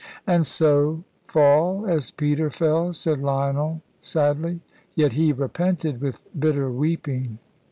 "And 0.25 0.47
so 0.47 1.03
fall 1.25 1.85
as 1.85 2.09
Peter 2.09 2.49
fell," 2.49 2.91
said 2.91 3.21
Lionel, 3.21 3.83
sadly. 3.99 4.61
"Yet 4.95 5.13
he 5.13 5.31
repented 5.31 6.01
with 6.01 6.25
bitter 6.35 6.71
weeping." 6.71 7.37